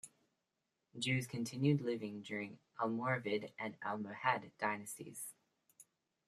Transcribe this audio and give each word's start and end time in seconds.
Jews 0.97 1.27
continued 1.27 1.79
living 1.81 2.23
during 2.23 2.57
Almoravid 2.79 3.51
and 3.59 3.79
Almohad 3.81 4.49
dynasties. 4.57 5.35